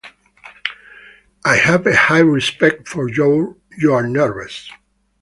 I 1.45 1.57
have 1.57 1.85
a 1.85 1.95
high 1.95 2.21
respect 2.21 2.87
for 2.87 3.07
your 3.07 3.57
nerves. 4.07 4.71